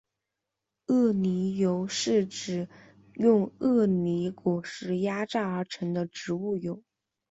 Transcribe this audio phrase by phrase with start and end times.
[0.87, 2.67] 鳄梨油是指
[3.13, 6.81] 用鳄梨果实压榨而成的植物油。